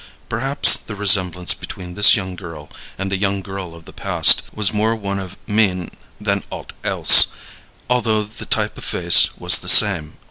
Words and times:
Perhaps 0.29 0.77
the 0.77 0.95
resemblance 0.95 1.53
between 1.53 1.93
this 1.93 2.15
young 2.15 2.35
girl 2.35 2.71
and 2.97 3.11
the 3.11 3.17
young 3.19 3.41
girl 3.43 3.75
of 3.75 3.85
the 3.85 3.93
past 3.93 4.41
was 4.51 4.73
more 4.73 4.95
one 4.95 5.19
of 5.19 5.37
mien 5.45 5.91
than 6.19 6.43
aught 6.49 6.73
else, 6.83 7.27
although 7.87 8.23
the 8.23 8.47
type 8.47 8.79
of 8.79 8.83
face 8.83 9.37
was 9.37 9.59
the 9.59 9.69
same. 9.69 10.17